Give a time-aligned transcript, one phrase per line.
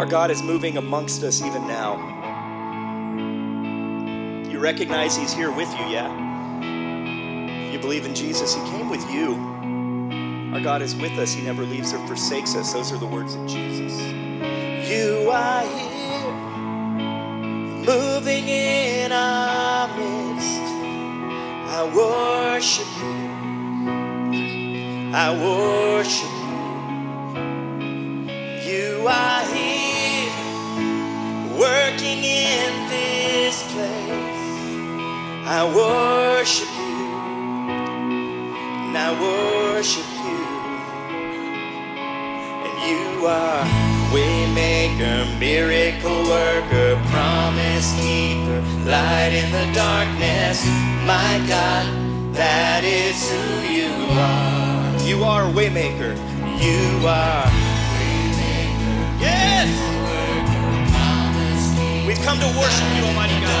[0.00, 1.98] Our God is moving amongst us even now.
[4.50, 6.10] You recognize He's here with you, yeah?
[7.70, 9.34] You believe in Jesus, He came with you.
[10.54, 12.72] Our God is with us, He never leaves or forsakes us.
[12.72, 14.00] Those are the words of Jesus.
[14.90, 16.32] You are here,
[17.84, 20.62] moving in our midst.
[21.68, 23.28] I worship you.
[25.14, 26.29] I worship
[35.52, 37.10] I worship you.
[38.86, 40.46] And I worship you.
[42.66, 43.66] And you are
[44.14, 50.64] waymaker, miracle worker, promise keeper, light in the darkness.
[51.02, 51.84] My God,
[52.32, 53.90] that is who you
[54.22, 55.02] are.
[55.02, 56.14] You are waymaker.
[56.62, 57.50] You are
[57.98, 59.18] waymaker.
[59.18, 59.66] Yes.
[62.06, 63.34] We've come to worship you, Almighty.
[63.40, 63.60] God,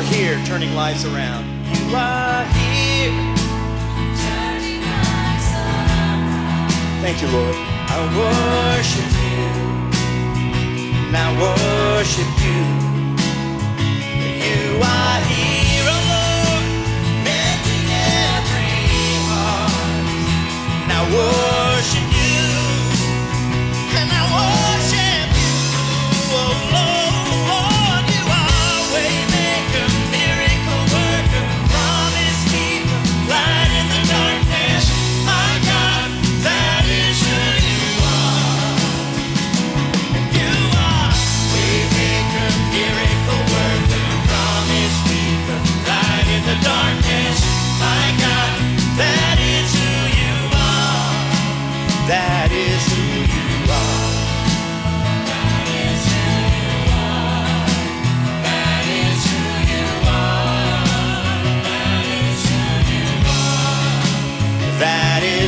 [0.00, 1.44] are here turning lives around.
[1.76, 3.12] You are here.
[7.02, 7.54] Thank you, Lord.
[7.54, 9.44] I worship you.
[11.04, 12.60] And I worship you.
[14.46, 15.49] You are here,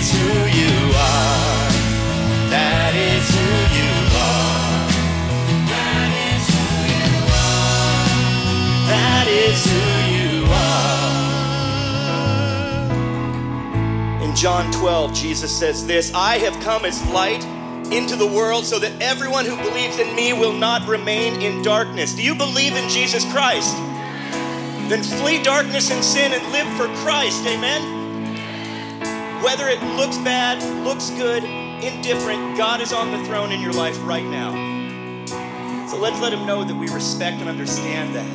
[0.03, 1.71] is who you are.
[2.51, 4.89] That is who you are.
[5.71, 7.07] That is who you
[7.47, 8.07] are.
[8.91, 9.85] That is who
[10.17, 10.35] you
[14.19, 14.25] are.
[14.25, 17.45] In John 12, Jesus says this I have come as light
[17.93, 22.12] into the world so that everyone who believes in me will not remain in darkness.
[22.12, 23.77] Do you believe in Jesus Christ?
[24.89, 27.47] Then flee darkness and sin and live for Christ.
[27.47, 28.02] Amen.
[29.43, 33.99] Whether it looks bad, looks good, indifferent, God is on the throne in your life
[34.06, 34.55] right now.
[35.89, 38.31] So let's let Him know that we respect and understand that.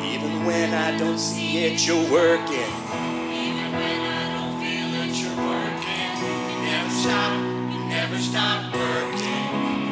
[0.00, 2.72] Even when I don't see it, you're working.
[3.28, 6.08] Even when I don't feel that you're working,
[6.64, 7.36] never stop,
[7.92, 9.44] never stop working.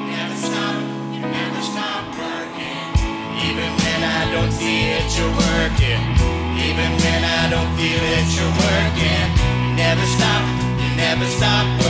[0.08, 0.80] Never stop,
[1.12, 2.88] never stop working.
[3.36, 6.00] Even when I don't see it, you're working.
[6.56, 8.63] Even when I don't feel it, you're working.
[9.94, 10.42] Never stop,
[10.80, 11.83] you never stop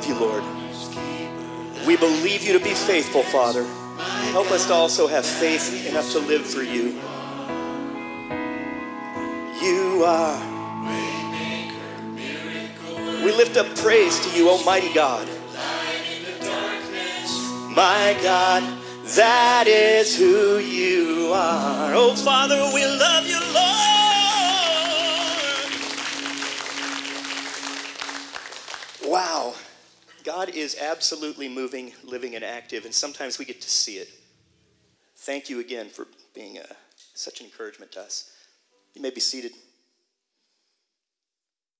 [0.00, 0.44] love you, Lord.
[1.86, 3.64] We believe you to be faithful, Father.
[4.32, 6.98] Help us to also have faith enough to live for you.
[9.60, 10.40] You are.
[13.24, 15.28] We lift up praise to you, Almighty God.
[17.68, 18.62] My God,
[19.16, 21.94] that is who you are.
[21.94, 23.80] Oh, Father, we love you, Lord.
[29.12, 29.54] Wow.
[30.24, 34.08] God is absolutely moving, living, and active, and sometimes we get to see it.
[35.16, 36.62] Thank you again for being uh,
[37.14, 38.32] such an encouragement to us.
[38.94, 39.52] You may be seated.